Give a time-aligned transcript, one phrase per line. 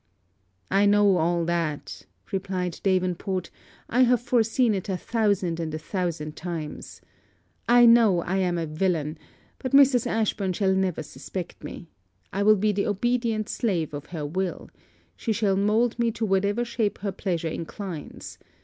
[0.71, 3.51] 'I know all that,' replied Davenport.
[3.87, 7.01] 'I have foreseen it a thousand and a thousand times.
[7.69, 9.19] I know I am a villain;
[9.59, 10.07] but Mrs.
[10.07, 11.87] Ashburn shall never suspect me.
[12.33, 14.71] I will be the obedient slave of her will.
[15.15, 18.39] She shall mould me to whatever shape her pleasure inclines.